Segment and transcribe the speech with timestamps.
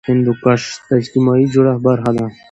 [0.09, 2.25] هندوکش د اجتماعي جوړښت برخه ده.